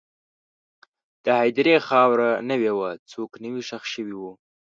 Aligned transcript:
د 1.23 1.25
هدیرې 1.41 1.77
خاوره 1.87 2.29
نوې 2.49 2.71
وه، 2.77 2.89
څوک 3.11 3.31
نوی 3.43 3.61
ښخ 3.67 3.83
شوي 3.93 4.15
وو. 4.17 4.33